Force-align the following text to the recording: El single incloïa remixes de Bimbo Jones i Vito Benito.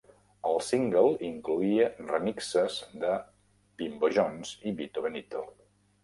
El 0.51 0.55
single 0.67 1.09
incloïa 1.25 1.89
remixes 2.07 2.77
de 3.03 3.11
Bimbo 3.81 4.09
Jones 4.17 4.55
i 4.71 4.75
Vito 4.81 5.05
Benito. 5.07 5.43